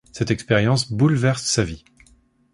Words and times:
Cette 0.13 0.31
expérience 0.31 0.91
bouleverse 0.91 1.43
sa 1.43 1.63
vie. 1.63 1.83